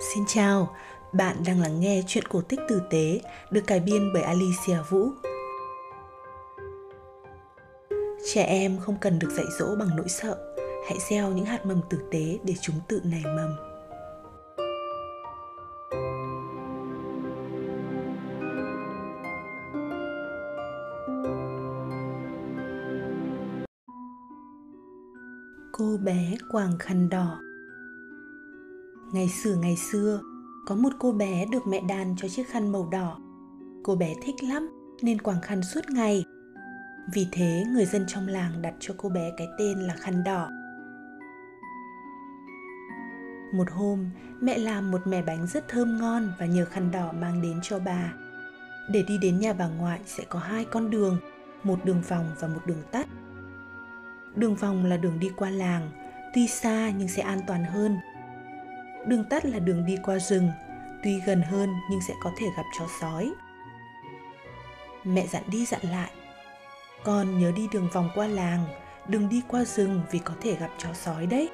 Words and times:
Xin 0.00 0.24
chào, 0.26 0.76
bạn 1.12 1.36
đang 1.46 1.60
lắng 1.60 1.80
nghe 1.80 2.02
chuyện 2.06 2.24
cổ 2.28 2.40
tích 2.40 2.60
tử 2.68 2.82
tế 2.90 3.20
được 3.50 3.60
cải 3.66 3.80
biên 3.80 4.12
bởi 4.12 4.22
Alicia 4.22 4.78
Vũ. 4.90 5.08
Trẻ 8.32 8.42
em 8.42 8.78
không 8.78 8.96
cần 9.00 9.18
được 9.18 9.30
dạy 9.30 9.46
dỗ 9.58 9.76
bằng 9.76 9.96
nỗi 9.96 10.08
sợ, 10.08 10.56
hãy 10.88 10.98
gieo 11.10 11.28
những 11.28 11.44
hạt 11.44 11.66
mầm 11.66 11.80
tử 11.90 11.98
tế 12.10 12.38
để 12.44 12.54
chúng 12.60 12.76
tự 12.88 13.00
nảy 13.04 13.22
mầm. 13.24 13.56
Cô 25.72 25.96
bé 26.04 26.36
quàng 26.52 26.78
khăn 26.78 27.08
đỏ 27.08 27.38
Ngày 29.14 29.28
xưa 29.28 29.54
ngày 29.54 29.76
xưa, 29.76 30.20
có 30.66 30.74
một 30.74 30.92
cô 30.98 31.12
bé 31.12 31.46
được 31.46 31.66
mẹ 31.66 31.80
đàn 31.80 32.16
cho 32.16 32.28
chiếc 32.28 32.48
khăn 32.48 32.72
màu 32.72 32.88
đỏ. 32.92 33.18
Cô 33.82 33.96
bé 33.96 34.14
thích 34.22 34.34
lắm 34.42 34.70
nên 35.02 35.20
quàng 35.20 35.40
khăn 35.40 35.62
suốt 35.62 35.80
ngày. 35.90 36.24
Vì 37.14 37.26
thế 37.32 37.64
người 37.72 37.84
dân 37.84 38.04
trong 38.08 38.28
làng 38.28 38.62
đặt 38.62 38.74
cho 38.80 38.94
cô 38.96 39.08
bé 39.08 39.32
cái 39.36 39.46
tên 39.58 39.80
là 39.80 39.94
khăn 39.94 40.24
đỏ. 40.24 40.50
Một 43.54 43.70
hôm, 43.70 44.10
mẹ 44.40 44.58
làm 44.58 44.90
một 44.90 45.06
mẻ 45.06 45.22
bánh 45.22 45.46
rất 45.46 45.68
thơm 45.68 45.98
ngon 45.98 46.32
và 46.38 46.46
nhờ 46.46 46.64
khăn 46.64 46.90
đỏ 46.90 47.12
mang 47.12 47.42
đến 47.42 47.58
cho 47.62 47.78
bà. 47.78 48.12
Để 48.90 49.04
đi 49.08 49.18
đến 49.18 49.40
nhà 49.40 49.52
bà 49.52 49.68
ngoại 49.68 50.00
sẽ 50.06 50.24
có 50.28 50.38
hai 50.38 50.64
con 50.64 50.90
đường, 50.90 51.18
một 51.62 51.84
đường 51.84 52.02
vòng 52.08 52.30
và 52.40 52.48
một 52.48 52.66
đường 52.66 52.82
tắt. 52.92 53.08
Đường 54.36 54.54
vòng 54.54 54.84
là 54.84 54.96
đường 54.96 55.18
đi 55.20 55.30
qua 55.36 55.50
làng, 55.50 55.90
tuy 56.34 56.48
xa 56.48 56.90
nhưng 56.98 57.08
sẽ 57.08 57.22
an 57.22 57.40
toàn 57.46 57.64
hơn 57.64 57.96
đường 59.06 59.24
tắt 59.24 59.44
là 59.44 59.58
đường 59.58 59.86
đi 59.86 59.96
qua 60.02 60.18
rừng, 60.18 60.50
tuy 61.02 61.20
gần 61.26 61.42
hơn 61.42 61.74
nhưng 61.90 62.00
sẽ 62.08 62.14
có 62.22 62.32
thể 62.36 62.46
gặp 62.56 62.62
chó 62.78 62.86
sói. 63.00 63.32
Mẹ 65.04 65.26
dặn 65.26 65.42
đi 65.46 65.66
dặn 65.66 65.80
lại, 65.82 66.10
con 67.04 67.38
nhớ 67.38 67.52
đi 67.56 67.68
đường 67.72 67.88
vòng 67.92 68.10
qua 68.14 68.26
làng 68.26 68.66
đừng 69.08 69.28
đi 69.28 69.42
qua 69.48 69.64
rừng 69.64 70.02
vì 70.10 70.18
có 70.18 70.34
thể 70.40 70.56
gặp 70.56 70.70
chó 70.78 70.88
sói 70.92 71.26
đấy. 71.26 71.48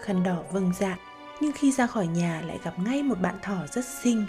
Khăn 0.00 0.22
đỏ 0.22 0.36
vâng 0.52 0.72
dạ 0.78 0.96
nhưng 1.40 1.52
khi 1.52 1.72
ra 1.72 1.86
khỏi 1.86 2.06
nhà 2.06 2.42
lại 2.46 2.58
gặp 2.64 2.78
ngay 2.78 3.02
một 3.02 3.20
bạn 3.20 3.34
thỏ 3.42 3.66
rất 3.66 3.84
xinh. 3.84 4.26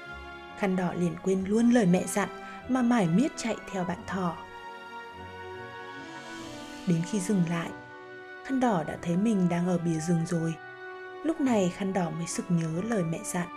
Khăn 0.57 0.75
đỏ 0.75 0.93
liền 0.93 1.15
quên 1.23 1.45
luôn 1.47 1.69
lời 1.69 1.85
mẹ 1.85 2.03
dặn 2.07 2.29
mà 2.69 2.81
mải 2.81 3.07
miết 3.07 3.31
chạy 3.37 3.55
theo 3.71 3.83
bạn 3.83 3.97
thỏ. 4.07 4.37
Đến 6.87 7.01
khi 7.11 7.19
dừng 7.19 7.43
lại 7.49 7.69
khăn 8.51 8.59
đỏ 8.59 8.83
đã 8.87 8.97
thấy 9.01 9.17
mình 9.17 9.49
đang 9.49 9.67
ở 9.67 9.77
bìa 9.77 9.99
rừng 9.99 10.25
rồi. 10.27 10.53
Lúc 11.23 11.41
này 11.41 11.73
khăn 11.75 11.93
đỏ 11.93 12.09
mới 12.09 12.27
sực 12.27 12.45
nhớ 12.49 12.81
lời 12.89 13.03
mẹ 13.03 13.19
dặn. 13.23 13.47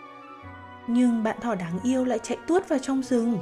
Nhưng 0.86 1.22
bạn 1.22 1.40
thỏ 1.40 1.54
đáng 1.54 1.78
yêu 1.82 2.04
lại 2.04 2.18
chạy 2.22 2.38
tuốt 2.46 2.68
vào 2.68 2.78
trong 2.78 3.02
rừng 3.02 3.38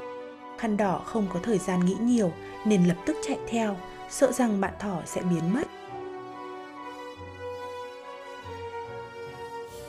khăn 0.58 0.76
đỏ 0.76 1.02
không 1.06 1.26
có 1.32 1.40
thời 1.42 1.58
gian 1.58 1.84
nghĩ 1.84 1.96
nhiều, 2.00 2.32
nên 2.66 2.84
lập 2.84 2.96
tức 3.06 3.16
chạy 3.28 3.38
theo, 3.48 3.76
sợ 4.10 4.32
rằng 4.32 4.60
bạn 4.60 4.74
thỏ 4.78 5.02
sẽ 5.06 5.22
biến 5.22 5.54
mất. 5.54 5.68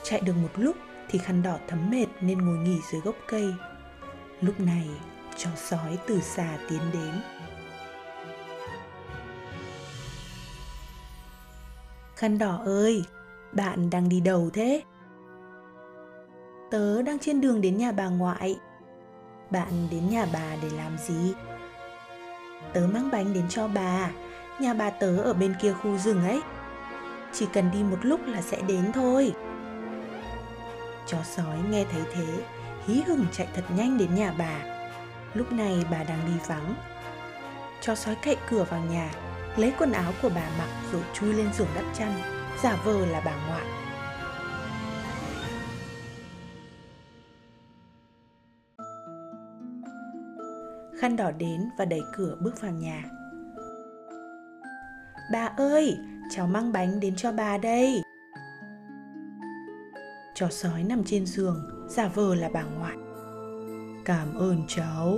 Chạy 0.03 0.21
được 0.21 0.35
một 0.41 0.51
lúc 0.55 0.75
thì 1.09 1.19
khăn 1.19 1.43
đỏ 1.43 1.57
thấm 1.67 1.89
mệt 1.89 2.07
nên 2.21 2.45
ngồi 2.45 2.57
nghỉ 2.57 2.77
dưới 2.91 3.01
gốc 3.01 3.15
cây. 3.27 3.53
Lúc 4.41 4.59
này, 4.59 4.87
chó 5.37 5.49
sói 5.55 5.97
từ 6.07 6.21
xa 6.21 6.57
tiến 6.69 6.81
đến. 6.93 7.13
Khăn 12.15 12.37
đỏ 12.37 12.61
ơi, 12.65 13.05
bạn 13.51 13.89
đang 13.89 14.09
đi 14.09 14.19
đâu 14.19 14.49
thế? 14.53 14.83
Tớ 16.71 17.01
đang 17.01 17.19
trên 17.19 17.41
đường 17.41 17.61
đến 17.61 17.77
nhà 17.77 17.91
bà 17.91 18.07
ngoại. 18.07 18.59
Bạn 19.49 19.87
đến 19.91 20.09
nhà 20.09 20.25
bà 20.33 20.55
để 20.61 20.69
làm 20.77 20.97
gì? 20.97 21.33
Tớ 22.73 22.81
mang 22.93 23.09
bánh 23.11 23.33
đến 23.33 23.45
cho 23.49 23.67
bà. 23.67 24.11
Nhà 24.59 24.73
bà 24.73 24.89
tớ 24.89 25.17
ở 25.17 25.33
bên 25.33 25.55
kia 25.61 25.73
khu 25.73 25.97
rừng 25.97 26.23
ấy. 26.23 26.41
Chỉ 27.33 27.47
cần 27.53 27.71
đi 27.71 27.83
một 27.83 27.97
lúc 28.01 28.19
là 28.25 28.41
sẽ 28.41 28.61
đến 28.61 28.91
thôi. 28.93 29.33
Chó 31.07 31.17
sói 31.23 31.57
nghe 31.69 31.85
thấy 31.91 32.01
thế, 32.13 32.27
hí 32.85 33.01
hửng 33.07 33.25
chạy 33.31 33.47
thật 33.55 33.63
nhanh 33.77 33.97
đến 33.97 34.15
nhà 34.15 34.33
bà. 34.37 34.59
Lúc 35.33 35.51
này 35.51 35.85
bà 35.91 36.03
đang 36.03 36.19
đi 36.25 36.33
vắng. 36.47 36.75
Chó 37.81 37.95
sói 37.95 38.15
cậy 38.23 38.37
cửa 38.49 38.65
vào 38.69 38.81
nhà 38.91 39.09
lấy 39.57 39.73
quần 39.79 39.91
áo 39.91 40.13
của 40.21 40.29
bà 40.35 40.49
mặc 40.57 40.69
rồi 40.91 41.01
chui 41.13 41.33
lên 41.33 41.53
giường 41.53 41.67
đắp 41.75 41.85
chăn. 41.93 42.13
Giả 42.63 42.77
vờ 42.85 43.05
là 43.05 43.21
bà 43.25 43.47
ngoại. 43.47 43.65
Khăn 50.99 51.15
đỏ 51.15 51.31
đến 51.31 51.61
và 51.77 51.85
đẩy 51.85 52.01
cửa 52.15 52.37
bước 52.41 52.61
vào 52.61 52.71
nhà. 52.71 53.03
Bà 55.31 55.45
ơi, 55.45 55.97
cháu 56.31 56.47
mang 56.47 56.71
bánh 56.71 56.99
đến 56.99 57.15
cho 57.15 57.31
bà 57.31 57.57
đây. 57.57 58.01
Chó 60.35 60.47
sói 60.49 60.83
nằm 60.83 61.03
trên 61.03 61.25
giường, 61.25 61.87
giả 61.89 62.07
vờ 62.07 62.35
là 62.35 62.49
bà 62.53 62.63
ngoại. 62.63 62.97
Cảm 64.05 64.35
ơn 64.35 64.61
cháu. 64.67 65.17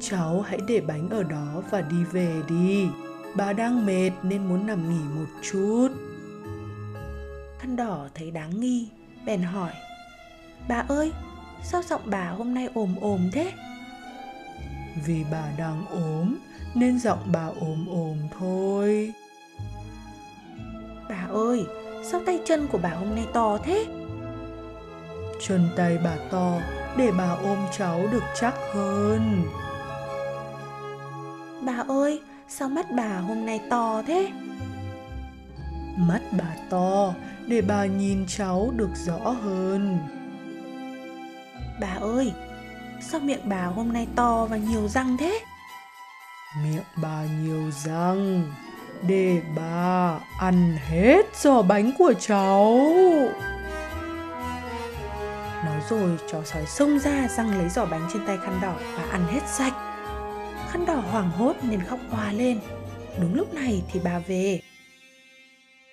Cháu 0.00 0.40
hãy 0.40 0.58
để 0.68 0.80
bánh 0.80 1.08
ở 1.10 1.22
đó 1.22 1.62
và 1.70 1.80
đi 1.80 2.04
về 2.04 2.42
đi 2.48 2.88
bà 3.34 3.52
đang 3.52 3.86
mệt 3.86 4.10
nên 4.22 4.48
muốn 4.48 4.66
nằm 4.66 4.90
nghỉ 4.90 5.04
một 5.20 5.26
chút. 5.42 5.88
Khăn 7.58 7.76
đỏ 7.76 8.08
thấy 8.14 8.30
đáng 8.30 8.60
nghi, 8.60 8.88
bèn 9.24 9.42
hỏi. 9.42 9.72
Bà 10.68 10.84
ơi, 10.88 11.12
sao 11.64 11.82
giọng 11.82 12.02
bà 12.04 12.28
hôm 12.28 12.54
nay 12.54 12.68
ồm 12.74 12.94
ồm 13.00 13.30
thế? 13.32 13.52
Vì 15.06 15.24
bà 15.32 15.42
đang 15.58 15.86
ốm, 15.90 16.36
nên 16.74 16.98
giọng 16.98 17.22
bà 17.32 17.46
ồm 17.46 17.86
ồm 17.88 18.18
thôi. 18.38 19.12
Bà 21.08 21.26
ơi, 21.32 21.66
sao 22.04 22.20
tay 22.26 22.40
chân 22.44 22.66
của 22.72 22.78
bà 22.78 22.90
hôm 22.90 23.14
nay 23.14 23.26
to 23.32 23.58
thế? 23.64 23.86
Chân 25.46 25.68
tay 25.76 25.98
bà 26.04 26.16
to, 26.30 26.60
để 26.96 27.12
bà 27.18 27.30
ôm 27.30 27.58
cháu 27.78 28.06
được 28.12 28.22
chắc 28.40 28.54
hơn. 28.72 29.42
Bà 31.62 31.84
ơi 31.88 32.20
sao 32.52 32.68
mắt 32.68 32.86
bà 32.90 33.18
hôm 33.18 33.46
nay 33.46 33.60
to 33.70 34.02
thế? 34.06 34.30
Mắt 35.96 36.20
bà 36.32 36.54
to 36.70 37.14
để 37.46 37.62
bà 37.62 37.84
nhìn 37.84 38.26
cháu 38.28 38.72
được 38.76 38.90
rõ 38.94 39.30
hơn. 39.30 39.98
Bà 41.80 41.96
ơi 42.00 42.32
sao 43.00 43.20
miệng 43.20 43.48
bà 43.48 43.64
hôm 43.64 43.92
nay 43.92 44.08
to 44.16 44.46
và 44.50 44.56
nhiều 44.56 44.88
răng 44.88 45.16
thế? 45.16 45.40
Miệng 46.64 46.84
bà 47.02 47.24
nhiều 47.42 47.70
răng 47.70 48.52
để 49.02 49.42
bà 49.56 50.18
ăn 50.40 50.76
hết 50.88 51.36
giò 51.36 51.62
bánh 51.62 51.92
của 51.98 52.12
cháu. 52.20 52.80
Nói 55.64 55.80
rồi 55.90 56.18
chó 56.32 56.42
sói 56.44 56.66
xông 56.66 56.98
ra 56.98 57.28
răng 57.36 57.58
lấy 57.58 57.68
giỏ 57.68 57.84
bánh 57.84 58.08
trên 58.12 58.26
tay 58.26 58.38
khăn 58.44 58.58
đỏ 58.62 58.74
và 58.96 59.04
ăn 59.10 59.26
hết 59.26 59.40
sạch 59.46 59.89
khăn 60.70 60.86
đỏ 60.86 60.94
hoảng 60.94 61.30
hốt 61.30 61.56
nên 61.62 61.80
khóc 61.84 62.00
hoa 62.10 62.32
lên. 62.32 62.60
Đúng 63.20 63.34
lúc 63.34 63.54
này 63.54 63.82
thì 63.92 64.00
bà 64.04 64.18
về. 64.18 64.60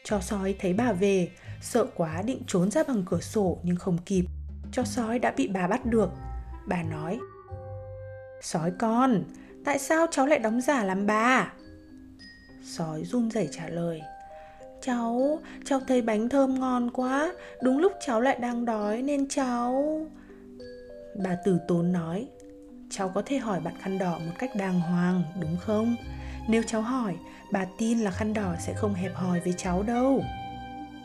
Chó 0.04 0.20
sói 0.20 0.56
thấy 0.60 0.74
bà 0.74 0.92
về, 0.92 1.30
sợ 1.62 1.86
quá 1.96 2.22
định 2.22 2.42
trốn 2.48 2.72
ra 2.72 2.84
bằng 2.84 3.04
cửa 3.10 3.20
sổ 3.20 3.60
nhưng 3.64 3.76
không 3.76 3.98
kịp. 4.06 4.26
Chó 4.72 4.84
sói 4.84 5.20
đã 5.20 5.34
bị 5.38 5.48
bà 5.48 5.68
bắt 5.68 5.86
được. 5.86 6.10
Bà 6.68 6.84
nói, 6.84 7.20
sói 8.42 8.72
con, 8.80 9.24
tại 9.66 9.80
sao 9.80 10.08
cháu 10.12 10.26
lại 10.26 10.40
đóng 10.40 10.62
giả 10.62 10.84
làm 10.84 11.08
bà? 11.08 11.54
Sói 12.64 13.04
run 13.04 13.32
rẩy 13.32 13.50
trả 13.52 13.70
lời, 13.70 14.02
cháu 14.82 15.40
cháu 15.66 15.80
thấy 15.88 16.02
bánh 16.02 16.30
thơm 16.30 16.60
ngon 16.60 16.92
quá, 16.92 17.34
đúng 17.62 17.78
lúc 17.78 17.92
cháu 18.06 18.22
lại 18.22 18.38
đang 18.42 18.66
đói 18.66 19.02
nên 19.02 19.28
cháu 19.28 20.02
bà 21.24 21.36
tử 21.46 21.60
tốn 21.68 21.92
nói 21.92 22.28
cháu 22.90 23.10
có 23.10 23.22
thể 23.26 23.38
hỏi 23.38 23.60
bạn 23.60 23.74
khăn 23.82 23.98
đỏ 23.98 24.20
một 24.20 24.34
cách 24.38 24.56
đàng 24.56 24.80
hoàng 24.80 25.24
đúng 25.40 25.58
không? 25.58 25.96
Nếu 26.48 26.64
cháu 26.68 26.82
hỏi 26.82 27.16
bà 27.52 27.66
tin 27.78 28.00
là 28.00 28.12
khăn 28.12 28.34
đỏ 28.34 28.56
sẽ 28.60 28.74
không 28.74 28.94
hẹp 28.94 29.16
hòi 29.16 29.40
với 29.40 29.54
cháu 29.58 29.84
đâu. 29.84 30.24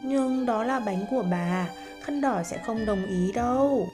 Nhưng 0.02 0.46
đó 0.46 0.64
là 0.64 0.80
bánh 0.80 1.04
của 1.10 1.24
bà 1.30 1.68
khăn 2.02 2.20
đỏ 2.20 2.42
sẽ 2.42 2.58
không 2.58 2.86
đồng 2.86 3.06
ý 3.06 3.32
đâu. 3.32 3.88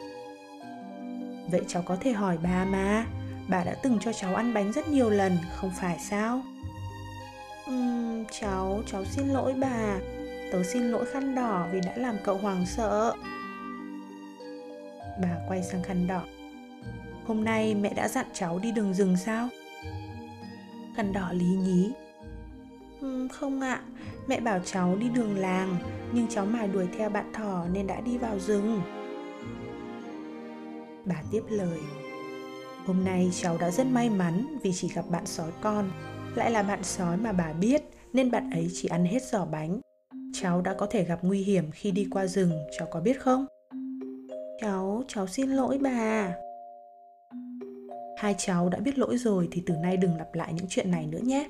Vậy 1.50 1.60
cháu 1.68 1.82
có 1.82 1.96
thể 2.00 2.12
hỏi 2.12 2.38
bà 2.42 2.64
mà. 2.64 3.06
Bà 3.48 3.64
đã 3.64 3.74
từng 3.82 3.98
cho 4.00 4.12
cháu 4.12 4.34
ăn 4.34 4.54
bánh 4.54 4.72
rất 4.72 4.88
nhiều 4.88 5.10
lần 5.10 5.38
không 5.56 5.70
phải 5.80 5.98
sao? 5.98 6.42
Uhm, 7.70 8.24
cháu 8.40 8.82
cháu 8.92 9.04
xin 9.04 9.28
lỗi 9.28 9.54
bà. 9.58 9.98
Tớ 10.52 10.62
xin 10.62 10.82
lỗi 10.82 11.06
khăn 11.12 11.34
đỏ 11.34 11.66
vì 11.72 11.80
đã 11.80 11.92
làm 11.96 12.16
cậu 12.24 12.38
hoàng 12.38 12.66
sợ. 12.66 13.14
Bà 15.22 15.36
quay 15.48 15.62
sang 15.62 15.82
khăn 15.82 16.06
đỏ 16.06 16.22
hôm 17.28 17.44
nay 17.44 17.74
mẹ 17.74 17.94
đã 17.94 18.08
dặn 18.08 18.26
cháu 18.32 18.58
đi 18.58 18.72
đường 18.72 18.94
rừng 18.94 19.16
sao 19.16 19.48
khăn 20.96 21.12
đỏ 21.12 21.32
lý 21.32 21.46
nhí 21.46 21.92
ừ, 23.00 23.28
không 23.32 23.60
ạ, 23.60 23.82
mẹ 24.28 24.40
bảo 24.40 24.60
cháu 24.64 24.96
đi 24.96 25.08
đường 25.08 25.38
làng, 25.38 25.76
nhưng 26.12 26.26
cháu 26.28 26.46
mải 26.46 26.68
đuổi 26.68 26.86
theo 26.98 27.10
bạn 27.10 27.32
thỏ 27.32 27.66
nên 27.72 27.86
đã 27.86 28.00
đi 28.00 28.18
vào 28.18 28.38
rừng. 28.38 28.80
Bà 31.04 31.22
tiếp 31.30 31.42
lời, 31.48 31.78
hôm 32.86 33.04
nay 33.04 33.30
cháu 33.40 33.58
đã 33.58 33.70
rất 33.70 33.86
may 33.86 34.10
mắn 34.10 34.56
vì 34.62 34.72
chỉ 34.72 34.88
gặp 34.94 35.04
bạn 35.10 35.26
sói 35.26 35.50
con, 35.60 35.90
lại 36.34 36.50
là 36.50 36.62
bạn 36.62 36.84
sói 36.84 37.16
mà 37.16 37.32
bà 37.32 37.52
biết 37.52 37.82
nên 38.12 38.30
bạn 38.30 38.50
ấy 38.50 38.68
chỉ 38.74 38.88
ăn 38.88 39.04
hết 39.04 39.22
giỏ 39.22 39.44
bánh. 39.44 39.80
Cháu 40.32 40.60
đã 40.60 40.74
có 40.74 40.86
thể 40.86 41.04
gặp 41.04 41.18
nguy 41.22 41.42
hiểm 41.42 41.70
khi 41.72 41.90
đi 41.90 42.06
qua 42.10 42.26
rừng, 42.26 42.52
cháu 42.78 42.88
có 42.90 43.00
biết 43.00 43.20
không? 43.20 43.46
Cháu, 44.60 45.02
cháu 45.08 45.26
xin 45.26 45.50
lỗi 45.50 45.78
bà. 45.82 46.34
Hai 48.18 48.34
cháu 48.38 48.68
đã 48.68 48.78
biết 48.78 48.98
lỗi 48.98 49.16
rồi 49.16 49.48
thì 49.52 49.62
từ 49.66 49.74
nay 49.74 49.96
đừng 49.96 50.16
lặp 50.16 50.34
lại 50.34 50.52
những 50.52 50.66
chuyện 50.68 50.90
này 50.90 51.06
nữa 51.06 51.18
nhé. 51.22 51.48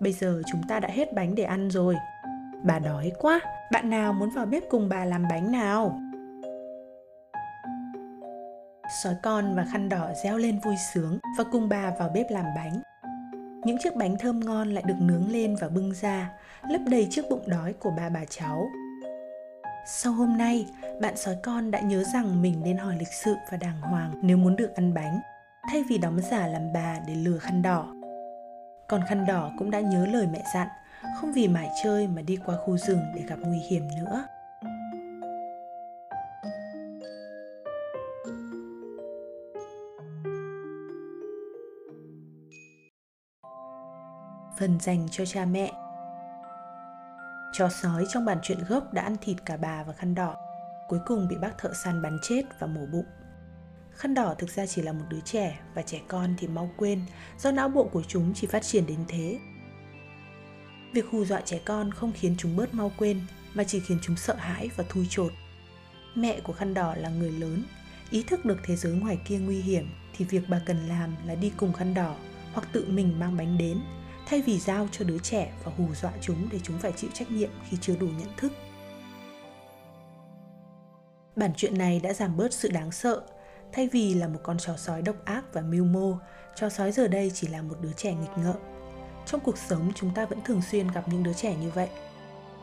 Bây 0.00 0.12
giờ 0.12 0.42
chúng 0.52 0.60
ta 0.68 0.80
đã 0.80 0.88
hết 0.88 1.12
bánh 1.12 1.34
để 1.34 1.42
ăn 1.42 1.70
rồi. 1.70 1.96
Bà 2.62 2.78
đói 2.78 3.12
quá, 3.18 3.40
bạn 3.72 3.90
nào 3.90 4.12
muốn 4.12 4.30
vào 4.30 4.46
bếp 4.46 4.62
cùng 4.70 4.88
bà 4.88 5.04
làm 5.04 5.24
bánh 5.30 5.52
nào? 5.52 6.00
Sói 9.02 9.14
con 9.22 9.54
và 9.56 9.64
khăn 9.72 9.88
đỏ 9.88 10.08
reo 10.24 10.38
lên 10.38 10.60
vui 10.64 10.74
sướng 10.94 11.18
và 11.38 11.44
cùng 11.52 11.68
bà 11.68 11.92
vào 11.98 12.10
bếp 12.14 12.30
làm 12.30 12.46
bánh. 12.56 12.82
Những 13.64 13.76
chiếc 13.84 13.96
bánh 13.96 14.16
thơm 14.18 14.40
ngon 14.40 14.68
lại 14.68 14.84
được 14.86 14.96
nướng 15.00 15.32
lên 15.32 15.56
và 15.60 15.68
bưng 15.68 15.94
ra, 15.94 16.32
lấp 16.70 16.80
đầy 16.86 17.06
chiếc 17.10 17.22
bụng 17.30 17.42
đói 17.46 17.72
của 17.72 17.90
ba 17.96 18.08
bà 18.08 18.24
cháu. 18.30 18.68
Sau 19.86 20.12
hôm 20.12 20.38
nay, 20.38 20.66
bạn 21.00 21.16
sói 21.16 21.36
con 21.42 21.70
đã 21.70 21.80
nhớ 21.80 22.02
rằng 22.14 22.42
mình 22.42 22.60
nên 22.64 22.76
hỏi 22.76 22.96
lịch 22.98 23.12
sự 23.24 23.34
và 23.50 23.56
đàng 23.56 23.80
hoàng 23.80 24.12
nếu 24.22 24.36
muốn 24.36 24.56
được 24.56 24.74
ăn 24.74 24.94
bánh, 24.94 25.20
thay 25.68 25.84
vì 25.88 25.98
đóng 25.98 26.20
giả 26.30 26.46
làm 26.46 26.72
bà 26.72 26.96
để 27.06 27.14
lừa 27.14 27.38
khăn 27.38 27.62
đỏ. 27.62 27.94
Còn 28.88 29.00
khăn 29.08 29.26
đỏ 29.26 29.50
cũng 29.58 29.70
đã 29.70 29.80
nhớ 29.80 30.06
lời 30.06 30.26
mẹ 30.32 30.42
dặn, 30.54 30.68
không 31.20 31.32
vì 31.32 31.48
mải 31.48 31.70
chơi 31.84 32.08
mà 32.08 32.22
đi 32.22 32.38
qua 32.46 32.56
khu 32.56 32.76
rừng 32.76 33.00
để 33.14 33.22
gặp 33.22 33.38
nguy 33.42 33.58
hiểm 33.58 33.88
nữa. 33.98 34.26
Phần 44.58 44.80
dành 44.80 45.08
cho 45.10 45.24
cha 45.26 45.44
mẹ 45.44 45.72
Chó 47.52 47.68
sói 47.68 48.04
trong 48.08 48.24
bản 48.24 48.38
truyện 48.42 48.58
gốc 48.68 48.92
đã 48.92 49.02
ăn 49.02 49.16
thịt 49.20 49.36
cả 49.44 49.56
bà 49.56 49.82
và 49.82 49.92
khăn 49.92 50.14
đỏ, 50.14 50.36
cuối 50.88 51.00
cùng 51.06 51.28
bị 51.28 51.36
bác 51.36 51.58
thợ 51.58 51.70
săn 51.84 52.02
bắn 52.02 52.18
chết 52.22 52.42
và 52.58 52.66
mổ 52.66 52.86
bụng. 52.92 53.06
Khăn 54.00 54.14
đỏ 54.14 54.34
thực 54.38 54.50
ra 54.50 54.66
chỉ 54.66 54.82
là 54.82 54.92
một 54.92 55.04
đứa 55.08 55.20
trẻ 55.20 55.60
và 55.74 55.82
trẻ 55.82 56.00
con 56.08 56.34
thì 56.38 56.46
mau 56.46 56.70
quên 56.76 57.00
do 57.38 57.50
não 57.50 57.68
bộ 57.68 57.84
của 57.84 58.02
chúng 58.02 58.34
chỉ 58.34 58.46
phát 58.46 58.62
triển 58.62 58.86
đến 58.86 58.98
thế. 59.08 59.38
Việc 60.92 61.06
hù 61.10 61.24
dọa 61.24 61.40
trẻ 61.40 61.60
con 61.64 61.92
không 61.92 62.12
khiến 62.12 62.34
chúng 62.38 62.56
bớt 62.56 62.74
mau 62.74 62.92
quên 62.98 63.20
mà 63.54 63.64
chỉ 63.64 63.80
khiến 63.80 63.98
chúng 64.02 64.16
sợ 64.16 64.34
hãi 64.34 64.70
và 64.76 64.84
thui 64.88 65.06
chột. 65.10 65.32
Mẹ 66.14 66.40
của 66.40 66.52
khăn 66.52 66.74
đỏ 66.74 66.94
là 66.94 67.08
người 67.08 67.32
lớn, 67.32 67.64
ý 68.10 68.22
thức 68.22 68.44
được 68.44 68.58
thế 68.64 68.76
giới 68.76 68.92
ngoài 68.92 69.18
kia 69.24 69.38
nguy 69.38 69.60
hiểm 69.60 69.90
thì 70.16 70.24
việc 70.24 70.42
bà 70.48 70.60
cần 70.66 70.88
làm 70.88 71.16
là 71.26 71.34
đi 71.34 71.52
cùng 71.56 71.72
khăn 71.72 71.94
đỏ 71.94 72.16
hoặc 72.52 72.68
tự 72.72 72.86
mình 72.88 73.18
mang 73.18 73.36
bánh 73.36 73.58
đến 73.58 73.80
thay 74.26 74.42
vì 74.42 74.58
giao 74.58 74.88
cho 74.92 75.04
đứa 75.04 75.18
trẻ 75.18 75.52
và 75.64 75.72
hù 75.76 75.94
dọa 75.94 76.12
chúng 76.20 76.48
để 76.52 76.58
chúng 76.62 76.78
phải 76.78 76.92
chịu 76.96 77.10
trách 77.14 77.30
nhiệm 77.30 77.50
khi 77.68 77.76
chưa 77.80 77.96
đủ 77.96 78.06
nhận 78.06 78.28
thức. 78.36 78.52
Bản 81.36 81.50
chuyện 81.56 81.78
này 81.78 82.00
đã 82.00 82.12
giảm 82.12 82.36
bớt 82.36 82.52
sự 82.52 82.68
đáng 82.68 82.92
sợ 82.92 83.22
Thay 83.72 83.88
vì 83.92 84.14
là 84.14 84.28
một 84.28 84.40
con 84.42 84.58
chó 84.58 84.76
sói 84.76 85.02
độc 85.02 85.16
ác 85.24 85.44
và 85.52 85.60
mưu 85.60 85.84
mô, 85.84 86.18
chó 86.54 86.68
sói 86.68 86.92
giờ 86.92 87.08
đây 87.08 87.30
chỉ 87.34 87.48
là 87.48 87.62
một 87.62 87.76
đứa 87.80 87.92
trẻ 87.92 88.14
nghịch 88.14 88.44
ngợm. 88.44 88.56
Trong 89.26 89.40
cuộc 89.40 89.58
sống 89.58 89.92
chúng 89.94 90.14
ta 90.14 90.26
vẫn 90.26 90.38
thường 90.44 90.62
xuyên 90.70 90.88
gặp 90.88 91.08
những 91.08 91.22
đứa 91.22 91.32
trẻ 91.32 91.56
như 91.56 91.70
vậy. 91.70 91.88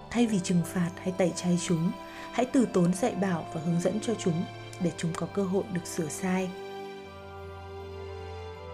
Thay 0.10 0.28
vì 0.28 0.40
trừng 0.40 0.62
phạt 0.66 0.92
hay 0.98 1.14
tẩy 1.18 1.32
chay 1.36 1.60
chúng, 1.68 1.92
hãy 2.32 2.46
từ 2.46 2.68
tốn 2.74 2.94
dạy 2.94 3.16
bảo 3.16 3.46
và 3.54 3.62
hướng 3.62 3.82
dẫn 3.82 4.00
cho 4.02 4.14
chúng 4.20 4.46
để 4.82 4.92
chúng 4.98 5.12
có 5.16 5.28
cơ 5.34 5.44
hội 5.44 5.64
được 5.74 5.88
sửa 5.88 6.08
sai. 6.08 6.50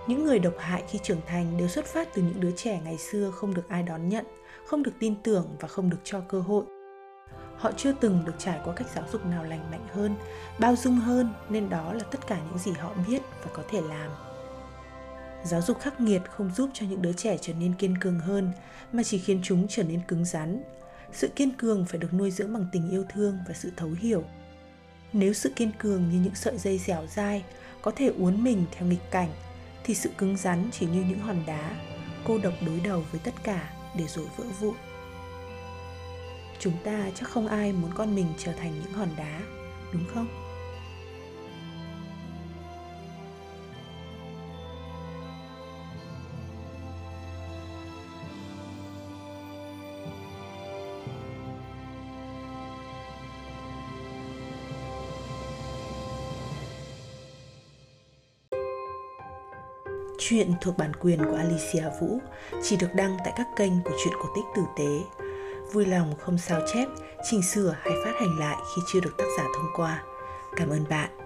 Những 0.07 0.25
người 0.25 0.39
độc 0.39 0.53
hại 0.59 0.83
khi 0.89 0.99
trưởng 1.03 1.21
thành 1.27 1.57
đều 1.57 1.67
xuất 1.67 1.85
phát 1.85 2.07
từ 2.13 2.21
những 2.21 2.39
đứa 2.39 2.51
trẻ 2.51 2.81
ngày 2.83 2.97
xưa 2.97 3.31
không 3.31 3.53
được 3.53 3.69
ai 3.69 3.83
đón 3.83 4.09
nhận, 4.09 4.25
không 4.65 4.83
được 4.83 4.93
tin 4.99 5.15
tưởng 5.23 5.55
và 5.59 5.67
không 5.67 5.89
được 5.89 5.99
cho 6.03 6.19
cơ 6.19 6.39
hội 6.39 6.63
họ 7.63 7.71
chưa 7.77 7.91
từng 7.91 8.25
được 8.25 8.33
trải 8.37 8.59
qua 8.63 8.73
cách 8.73 8.87
giáo 8.95 9.05
dục 9.11 9.25
nào 9.25 9.43
lành 9.43 9.71
mạnh 9.71 9.87
hơn, 9.93 10.15
bao 10.59 10.75
dung 10.75 10.95
hơn, 10.95 11.33
nên 11.49 11.69
đó 11.69 11.93
là 11.93 12.03
tất 12.11 12.27
cả 12.27 12.39
những 12.49 12.57
gì 12.57 12.71
họ 12.71 12.93
biết 13.07 13.21
và 13.43 13.51
có 13.53 13.63
thể 13.69 13.81
làm. 13.81 14.11
Giáo 15.43 15.61
dục 15.61 15.79
khắc 15.79 16.01
nghiệt 16.01 16.21
không 16.29 16.51
giúp 16.55 16.69
cho 16.73 16.85
những 16.85 17.01
đứa 17.01 17.13
trẻ 17.13 17.37
trở 17.41 17.53
nên 17.53 17.73
kiên 17.73 17.97
cường 17.97 18.19
hơn, 18.19 18.51
mà 18.93 19.03
chỉ 19.03 19.17
khiến 19.17 19.39
chúng 19.43 19.67
trở 19.69 19.83
nên 19.83 20.01
cứng 20.07 20.25
rắn. 20.25 20.63
Sự 21.11 21.27
kiên 21.27 21.51
cường 21.51 21.85
phải 21.85 21.99
được 21.99 22.13
nuôi 22.13 22.31
dưỡng 22.31 22.53
bằng 22.53 22.65
tình 22.71 22.89
yêu 22.89 23.05
thương 23.13 23.37
và 23.47 23.53
sự 23.53 23.71
thấu 23.75 23.89
hiểu. 23.99 24.23
Nếu 25.13 25.33
sự 25.33 25.51
kiên 25.55 25.71
cường 25.79 26.09
như 26.09 26.19
những 26.19 26.35
sợi 26.35 26.57
dây 26.57 26.77
dẻo 26.77 27.05
dai 27.15 27.43
có 27.81 27.91
thể 27.95 28.11
uốn 28.17 28.43
mình 28.43 28.65
theo 28.71 28.87
nghịch 28.87 29.11
cảnh, 29.11 29.29
thì 29.83 29.95
sự 29.95 30.09
cứng 30.17 30.37
rắn 30.37 30.69
chỉ 30.71 30.85
như 30.85 31.03
những 31.09 31.19
hòn 31.19 31.43
đá, 31.47 31.71
cô 32.25 32.37
độc 32.37 32.53
đối 32.65 32.79
đầu 32.79 33.03
với 33.11 33.21
tất 33.23 33.33
cả 33.43 33.73
để 33.97 34.05
rồi 34.07 34.25
vỡ 34.37 34.43
vụn 34.59 34.75
chúng 36.63 36.73
ta 36.83 37.09
chắc 37.15 37.29
không 37.29 37.47
ai 37.47 37.73
muốn 37.73 37.91
con 37.95 38.15
mình 38.15 38.27
trở 38.37 38.51
thành 38.51 38.79
những 38.83 38.93
hòn 38.93 39.09
đá, 39.17 39.39
đúng 39.93 40.05
không? 40.13 40.27
Chuyện 60.19 60.53
thuộc 60.61 60.77
bản 60.77 60.91
quyền 61.01 61.25
của 61.25 61.35
Alicia 61.35 61.89
Vũ 62.01 62.19
chỉ 62.63 62.77
được 62.77 62.87
đăng 62.95 63.17
tại 63.25 63.33
các 63.37 63.47
kênh 63.55 63.73
của 63.83 63.91
Chuyện 64.03 64.13
cổ 64.21 64.29
tích 64.35 64.45
tử 64.55 64.61
tế 64.77 65.22
vui 65.71 65.85
lòng 65.85 66.13
không 66.19 66.37
sao 66.37 66.61
chép, 66.73 66.87
chỉnh 67.29 67.41
sửa 67.41 67.75
hay 67.81 67.93
phát 68.05 68.13
hành 68.19 68.39
lại 68.39 68.55
khi 68.75 68.81
chưa 68.87 68.99
được 68.99 69.17
tác 69.17 69.27
giả 69.37 69.43
thông 69.55 69.67
qua. 69.75 70.03
Cảm 70.55 70.69
ơn 70.69 70.85
bạn. 70.89 71.22